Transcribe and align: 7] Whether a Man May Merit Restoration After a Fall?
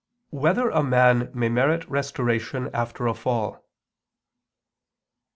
7] 0.31 0.41
Whether 0.41 0.69
a 0.71 0.81
Man 0.81 1.29
May 1.31 1.47
Merit 1.47 1.85
Restoration 1.87 2.71
After 2.73 3.05
a 3.05 3.13
Fall? 3.13 3.63